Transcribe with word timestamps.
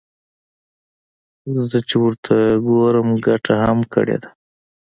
زه 1.69 1.77
چې 1.87 1.95
ورته 2.03 2.35
ګورم 2.67 3.09
ګټه 3.25 3.53
يې 3.57 3.61
هم 3.65 3.79
کړې 3.93 4.17
ده. 4.23 4.29